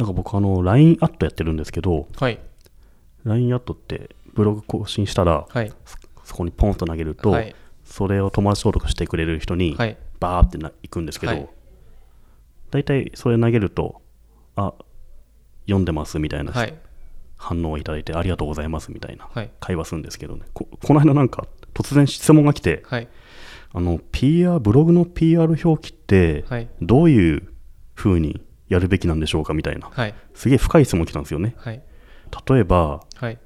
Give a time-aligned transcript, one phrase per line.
[0.00, 2.38] なんか僕あの LINE アットやってるんですけどはい。
[3.24, 5.70] LINE アットってブログ更新したらはい。
[6.24, 7.54] そこにポンと投げると、はい。
[7.84, 9.98] それを友達登録してくれる人にはい。
[10.18, 11.48] バーってな行くんですけど、はい。
[12.70, 14.00] 大体それ投げると
[14.56, 14.72] あ
[15.66, 16.74] 読んでますみたいなはい。
[17.36, 19.50] 反応をいただいてありがとうございますみたいなはい。
[19.60, 20.46] 会話するんですけどね。
[20.54, 23.08] ここの間なんか突然質問が来てはい。
[23.74, 26.68] あの PR ブログの PR 表記ってはい。
[26.80, 27.52] どういう
[27.94, 28.40] 風に
[28.70, 29.90] やるべきなんでしょうかみたいな。
[29.90, 30.14] はい。
[30.32, 31.54] すげえ深い質問来たんですよね。
[31.58, 31.82] はい。
[32.48, 33.38] 例えばはい。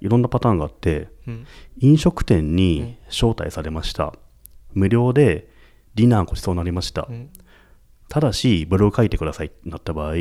[0.00, 1.46] いろんなパターンがあってうん。
[1.80, 4.14] 飲食店に招待されました、
[4.72, 5.50] 無料で
[5.96, 7.30] ディナーごちそうになりました、うん。
[8.08, 10.14] ただしブログ書いてくださいってなった場合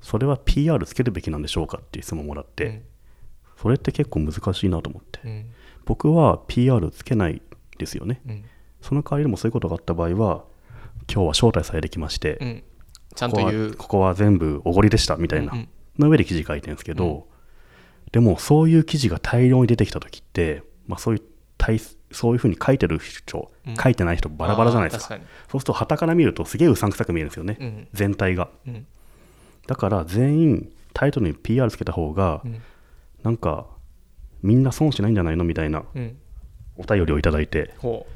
[0.00, 2.82] それは PR つけるべきなんでしょうかっていう質問をもらって、うん。
[3.60, 5.20] それって結構難しいなと思って。
[5.22, 5.50] うん。
[5.84, 7.42] 僕は PR つけない
[7.76, 8.22] ですよね。
[8.26, 8.44] うん。
[8.80, 10.44] その代わりでもそういうことがあった場合は
[11.12, 12.64] 今日は招待されてきまして、うん
[13.14, 13.74] ちゃんこと言う。
[13.74, 15.68] ここは全部おごりでしたみたいな、うんうん。
[15.98, 17.26] の上で記事書いてるんですけど、
[18.12, 21.22] でもそういう記事が大量に出てきた時って、まあ、そういう
[21.58, 23.76] 大そういうふうに書いてる人、うん。
[23.76, 25.16] 書いてない人バラバラじゃないですか。
[25.50, 28.48] そうすると旗から見るとすげえうさんくさく見えるんですよね、うん全体が。
[28.66, 28.86] うん。
[29.66, 32.62] だから全員タイトルに PR つけた方が、うん。
[33.22, 33.66] なんか
[34.42, 36.16] みんな損しないんじゃないのみたいなうん。
[36.76, 37.74] お便りをいただいて。
[37.78, 38.06] ほ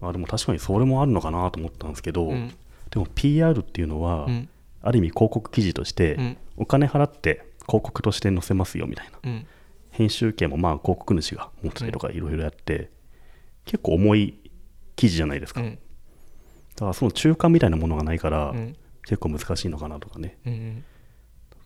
[0.00, 2.54] あでも確かにそれもあるのかなと思ったんですけど、ううん
[2.90, 4.48] でも PR っていうのは、うん。
[4.80, 6.36] ある意味広告記事として、うん。
[6.56, 9.18] お金払って広告として載せますよみたいな。
[9.22, 9.46] うん。
[9.90, 12.90] 編集権もまあ広告主が持ってたりとかいろいろやって、
[13.64, 14.50] 結構重い
[14.96, 15.78] 記事じゃないですか、だうん。
[16.76, 18.76] からその中間みたいなものがないから、うん。
[19.04, 20.38] 結構難しいのかなとかね。
[20.46, 20.84] うん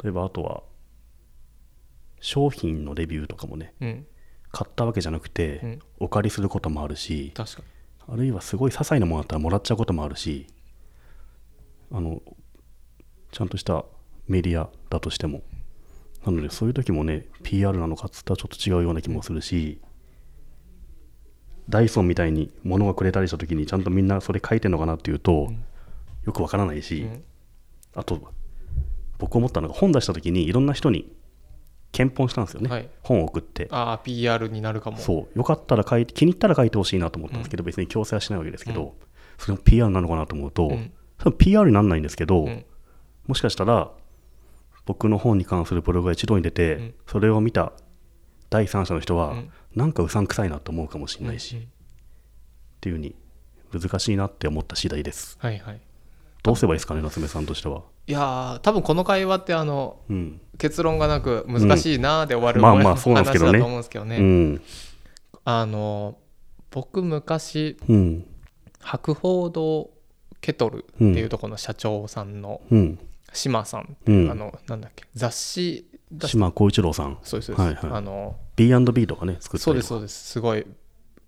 [0.03, 0.63] 例えばあとは
[2.21, 4.07] 商品のレビューとかもねうん。
[4.51, 5.79] 買ったわけじゃなくて、うん。
[6.01, 10.47] お借りすることもあるしあるいはすごい些細なものだったらもらっちゃうこともあるし
[11.93, 12.21] あの
[13.31, 13.85] ちゃんとした
[14.27, 15.43] メディアだとしても。
[16.25, 19.81] なのでそういう時もね PR なのかっつったらちょっと違うような気もするし
[21.69, 25.65] ダイソンみたいに物がくれたりした時にちゃんとみんなそれ書いてんのかなっていうと、ん
[26.25, 27.25] よくわからないし、にうん。
[27.95, 28.21] あと
[29.19, 31.13] 僕思ったのが本出した時にいろんな人に
[31.93, 32.89] 検本したんですよね、はい。
[33.03, 33.69] 本を送って。
[33.71, 34.99] ああ PR になるかも。
[34.99, 35.39] そう。
[35.39, 38.95] よかったら書いて気に入ったら書いてほしいなと思ったんですけど、別に強制はしないわけですけど、
[39.39, 40.93] それも PR なのかなと思うと、うん
[41.23, 42.65] 多分 PR にならないんですけど、うん。
[43.27, 43.91] もしかしたら
[44.85, 46.95] 僕の本に関するブログが一度に出て、うん。
[47.07, 47.73] それを見た
[48.51, 49.51] 第三者の人は、うん。
[49.77, 51.65] なんかうさんくさいなと思うかもしれないし、うんっ
[52.83, 53.15] ていうふうに
[53.73, 55.39] 難しいなって思った次第です。
[55.41, 55.81] はいはい。
[56.43, 57.83] どうすればいいですかね夏目さんとしては。
[58.09, 63.61] いやー多分この会話ってあのうん、結論がなく難しいなーで終わる、まあまあ そうなんですけどね。
[63.61, 64.63] と思うんですけどね、うん。
[65.45, 66.19] あの
[66.73, 68.25] 僕昔うん。
[68.81, 69.91] 博報堂
[70.43, 72.99] ケトルっていうところの社長さんのうん。
[73.33, 74.31] 島さん、うん。
[74.31, 75.87] あのなんだっけ雑誌
[76.27, 77.19] 島光一郎さん。
[77.23, 77.99] そうですそうです、はいはい。
[77.99, 79.59] あの B&B とかね作ったりとか。
[79.61, 80.33] そうですそうです。
[80.33, 80.67] すごい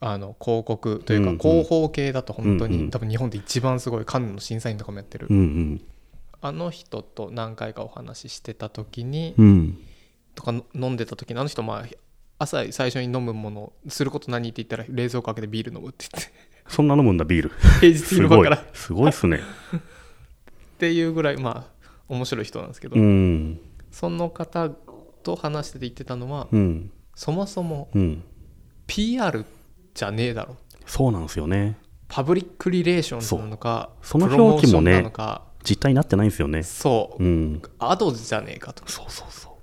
[0.01, 1.39] あの広告というかうんうん。
[1.39, 2.91] 広報系だと本当に、うんうん。
[2.91, 5.81] 多分日本で一番すごいカンヌの審査員とかもやってる、うん
[6.43, 9.47] あの人と何回かお話ししてた時に、うん。
[9.47, 9.79] うん
[10.35, 11.97] とかの飲んでた時にあの人まあ
[12.39, 16.33] 朝最初に飲むものすること何って言ったら冷蔵庫開けてビール飲むって言って
[16.69, 17.53] そんな飲むんだビール。
[17.81, 18.57] 平日昼間から。
[18.57, 19.41] っすごいっすね。
[20.79, 23.61] ていうぐらいまあ面白い人なんですけど、うん。
[23.91, 26.91] その方と話してて言ってたのは、うん。
[27.15, 28.23] そもそもうん。
[28.87, 29.45] PR
[29.95, 30.57] じゃねえだろ。
[30.87, 31.79] そうなんですよね。
[32.09, 35.11] パブリックリレーションズなのかその表記もね
[35.65, 36.63] 実態になってないんですよね。
[36.63, 37.63] そう、うん。
[37.79, 38.83] アドじゃねえかと。
[38.87, 39.59] そうそうそ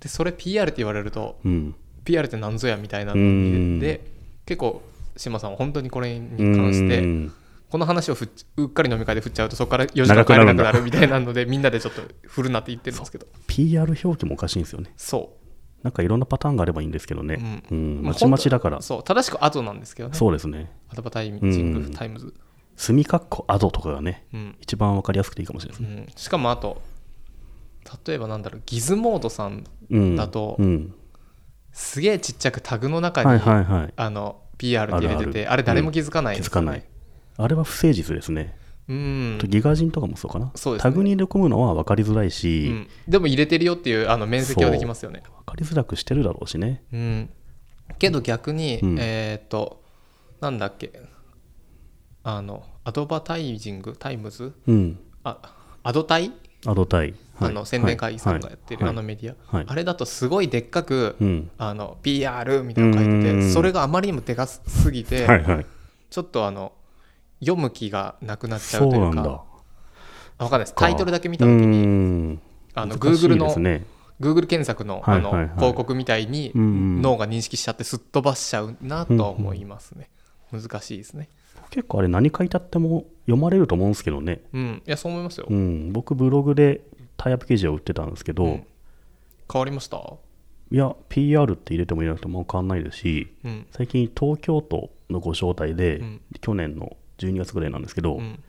[0.00, 1.74] でそれ PR って言われるとううん
[2.04, 3.78] PR って何ぞやみたいなうのん。
[3.80, 4.00] で
[4.46, 4.82] 結構
[5.20, 7.32] 島さんは本当にこれに関してうん。
[7.70, 13.26] この話をふっうっかり飲み会で振っちゃうとそこから4時間帰れなくなるみたいなので みんなでちょっと振るなって言ってるんですけど。
[13.46, 14.92] PR 表記もおかしいんですよね。
[14.96, 15.36] そ
[15.82, 17.62] なんかいろんなパターンがあればいいんですけどう、ね。
[17.70, 17.78] うん。
[17.78, 18.02] うん。
[18.02, 18.82] まちまちだから。
[18.82, 19.02] そう。
[19.04, 20.14] 正しくアドなんですけどね。
[20.16, 20.72] そうですね。
[20.88, 21.30] アドバタイジ
[21.62, 22.34] ングうんタイムズ、
[22.76, 24.56] 墨括弧アドとかがねうん。
[24.60, 26.06] 一番わかりやすくていいかもしれないですね。
[26.08, 26.82] うん、しかもあと
[28.06, 30.16] 例えばなんだろうギズモードさんうん。
[30.16, 30.92] だとうん。
[31.72, 33.92] すげえちっちゃくタグの中に、はいはいはい。
[33.94, 36.50] あの PR って入れててあれ誰も気づかないですよね。
[36.50, 36.84] 気づかない。
[37.38, 38.54] あれは不誠実ですね。
[38.88, 39.38] うん。
[39.40, 40.52] と GIGAZINE とかもそうかな。
[40.54, 40.90] そうですね。
[40.90, 45.22] タグに入れ込むのは分かりづらいうしん、でも入れてるよっていうあの免責はできますよね。
[45.24, 46.84] 分かりづらくしてるだろうしね。
[46.92, 47.30] うん。
[47.98, 48.96] けど逆に、うん。
[48.98, 49.82] えっ、と
[50.40, 50.92] なんだっけ。
[52.22, 53.96] あのアドバタイジング？
[53.98, 54.52] タイムズ？
[54.66, 54.98] うん。
[55.24, 55.38] あ
[55.82, 56.32] アドタイ、
[56.66, 58.90] アドタイあの宣伝会議さんがやってる、はい。
[58.90, 59.66] あのメディア、はい。
[59.66, 61.50] あれだとすごいでっかく、うん。
[61.58, 63.52] あの PR みたいなの書いててうん。
[63.52, 65.26] それがあまりにもでかすぎて、
[66.10, 66.72] ちょっとあの
[67.40, 69.14] 読む気がなくなっちゃそううというか。
[69.16, 69.30] なんだ。
[70.38, 70.74] あわかんないです。
[70.74, 70.80] か。
[70.80, 72.40] タイトルだけ見たう時にん。
[72.74, 73.54] あの Google の
[74.20, 80.10] Google 検索のあの広告みたいに脳が認識しちゃってすっ飛ばしちゃうなとは思いますね。
[80.52, 81.28] 難しいですね。
[81.70, 84.82] 結構あれ何書いてあっても読まれると思うんですけどね、うん。
[84.86, 85.46] いやそう思いますよ。
[85.48, 86.82] うん、僕ブログで
[87.22, 88.66] タイアップ記事を売ってたんですけど、うん。
[89.52, 89.98] 変わりました？
[90.72, 93.66] いや PR って入れても入れなくても変わんないですしうん。
[93.72, 96.20] 最近東京都のご招待で、うん。
[96.40, 98.42] 去年の12月ぐらいなんですけど、うん。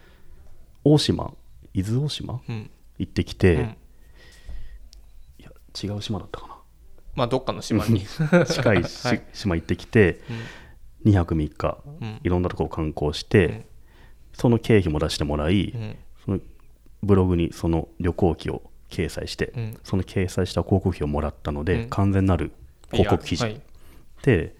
[0.86, 1.34] 大島
[1.74, 2.70] 伊豆大島うん。
[2.98, 3.62] 行ってきて、うん。
[3.62, 5.52] いや
[5.84, 6.62] 違う島だったか
[7.16, 8.06] まあどっかの島に。
[8.32, 9.24] な近いし、 はい。
[9.34, 10.22] 島行ってきて
[11.04, 12.20] 2泊3日うん。
[12.24, 13.66] いろんなとこを観光して、うん。
[14.34, 15.96] その経費も出してもらい、うん。
[16.24, 16.40] その
[17.04, 19.78] ブログにその旅行記を掲載して、うん。
[19.84, 21.90] その掲載した広告費をもらったので、うん。
[21.90, 22.52] 完全なる
[22.92, 23.62] 広告記事、はい。
[24.24, 24.56] で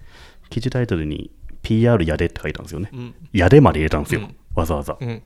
[0.50, 3.16] 記事タイトルに PR やでって書いたんですよね、うん。
[3.34, 4.36] やでまで入れたんですよ、うん。
[4.56, 5.22] わざわざ、うん。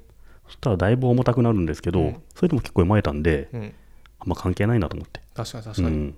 [0.47, 2.21] そしたらだいぶ重たくなるんですけど、うん。
[2.35, 3.73] それでも結構読まれたんで、うん。
[4.19, 5.87] あんま関係ないなと思って、確かに確かに。
[5.87, 6.15] うん、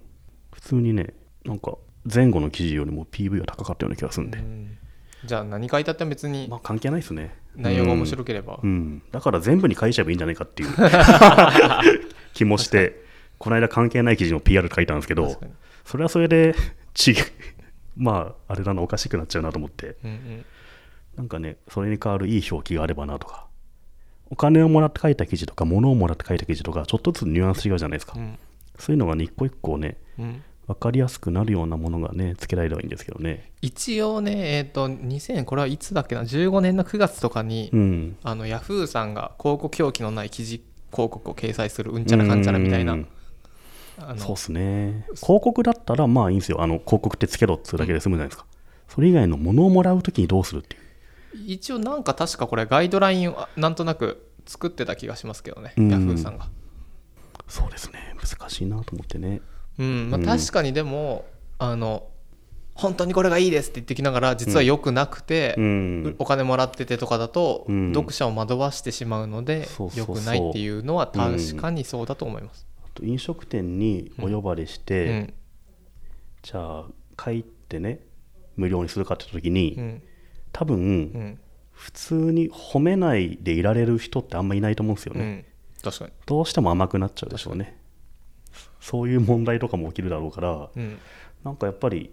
[0.52, 1.14] 普通にね
[1.46, 1.78] なんか
[2.14, 4.78] 前後の記事よりも PV は高かったような気がするんで、うん
[5.28, 7.36] じゃあ何書いてあっても別にまあ関係ないですね。
[7.56, 8.60] 内容が面白ければ。
[8.64, 9.04] うん、うん。
[9.12, 10.70] だから全部に書いちゃえばいいんじゃないかっていう。
[12.34, 13.04] 気もして
[13.38, 15.40] この間関係ない記事の PR 書いたんですけど
[15.86, 16.56] それはそれで
[16.96, 17.16] 違う
[17.96, 19.98] まああれだなおかしくなっちゃうなと思って。
[20.04, 20.46] うんうん。
[21.18, 23.48] なんかねそれに代わるいい表記があればなとか。
[24.30, 28.38] お金をもらって書いた記事とか物をもらって書いた記事とかちょっとずつニュアンス違うじゃないですか、うん。
[28.78, 33.52] そういうのがね一個一個ねうん分かりやすくなるようなものがねつけられればいいんですけどね。
[33.62, 38.18] 一応ねえっ、と2000これはいつだっけな？15年の9月とかに、うん。
[38.22, 40.62] あのヤフーさんが広告表記のない記事
[40.92, 42.94] 広告を掲載するうんちゃらかんちゃらみたいな。
[42.94, 43.08] うん
[44.00, 45.06] あのそうっすね。
[45.16, 46.62] 広告だったらまあいいんですよ。
[46.62, 48.46] あの広告ってつけろっつうだけで済むじゃないですか、
[48.88, 50.82] それ以外の物をもらうときにどうするっていう。
[51.48, 55.90] 一応なんか確かこれガイドラインをなんとなく作ってた気がしますけどね、うん。
[55.90, 56.48] ヤフーさんが。
[57.48, 58.16] そうですね。
[58.22, 59.42] 難しいなと思ってね
[59.78, 60.26] うんまあ、うん。
[60.26, 61.26] 確かにでも、
[61.60, 62.08] あの
[62.76, 66.16] 本当にこれがいいですって言ってきながら実は良くなくて、うん。
[66.20, 67.94] お金もらっててとかだと、うん。
[67.94, 72.68] 読者を惑わしてしまうので良くないっていうのは確かにそうだと思います。
[72.86, 75.34] あと飲食店にお呼ばれして、うん。
[76.44, 76.86] じゃあ
[77.24, 78.02] 書いてね
[78.56, 80.04] 無料にするかって時に、うん。
[80.52, 81.40] 多分、うん。
[81.72, 85.46] 普通に褒めないでいられる人ってあんまいないと思うんですよね、うん。
[85.84, 87.77] 確かに、どうしても甘くなっちゃうでしょうね
[88.80, 90.98] そういう問題とかも起きるだろうからうん。
[91.44, 92.12] なんかやっぱり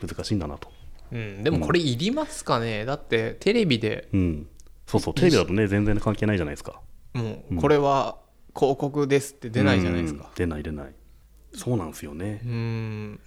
[0.00, 0.68] 難しいんだなと。
[1.12, 4.08] うん、でもこれいりますかね、だってテレビで。
[4.12, 4.48] うん。
[4.86, 5.14] そうそう。
[5.14, 6.80] テレビだとね全然関係ないじゃないですか。
[7.12, 8.18] もうこれは
[8.56, 10.24] 広告ですって出ないじゃないですか。
[10.24, 10.34] うん。
[10.34, 10.94] 出ない出ない。
[11.54, 12.40] そうなんですよね。
[12.44, 13.20] うん。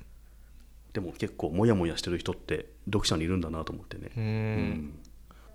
[0.94, 4.12] でも結構モヤモヤしてる人って読者にいるんだなと思ってね。
[4.18, 4.24] うん。
[4.24, 5.00] うん。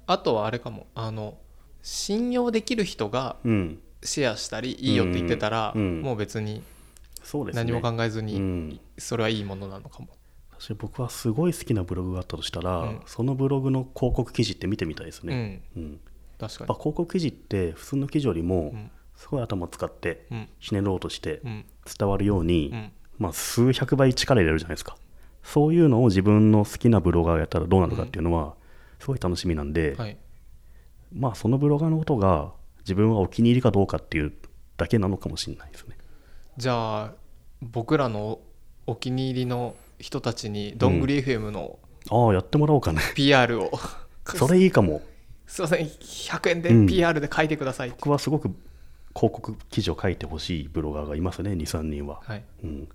[0.06, 0.86] あとはあれかも。
[0.94, 1.38] あの
[1.82, 3.78] 信用できる人がうん。
[4.04, 5.82] シェアしたりいいよって言ってたら、うん。
[5.82, 6.02] うん。
[6.02, 6.62] もう別に
[7.22, 7.64] そうですね。
[7.64, 8.80] 何も考えずうにん。
[8.98, 10.08] それはいいものなのかも。
[10.58, 13.00] 私僕はすごい好きなブログがあったとしたら、うん。
[13.06, 16.00] そのブログの広告記事って見てみたいですうね、ん、うん。
[16.38, 18.90] 確かやっぱ広告記事って普通の記事よりもうん。
[19.14, 20.48] すごい頭使ってに。
[20.58, 21.42] ひねろうとして
[21.98, 22.92] 伝わるように、うん。
[23.18, 24.96] まあ、数百倍力入れるじゃないですか。
[25.42, 28.54] そういうのを自分の好きなブロガーがやったらどうなるかっていうのは
[29.00, 30.16] すごい楽しみなんで、はい、
[31.12, 34.32] まあそのブロガーのことが自分はお気に入りかどうかっていう
[34.76, 35.91] だけなのかもしれないですね
[36.56, 37.12] じゃあ
[37.60, 38.40] 僕らの
[38.86, 41.78] お気に入りの人たちにどんぐり FM の
[42.10, 43.00] ああやってもらおうかね。
[43.14, 43.70] PR を、
[44.26, 45.00] それいいかも。
[45.46, 46.86] すいません100円うん。
[46.86, 47.88] で PR で書いてください。
[47.88, 48.48] って、僕はすごく
[49.14, 52.88] 広告記事を書いてほしいブロガーがいますね23人は、はい、うん、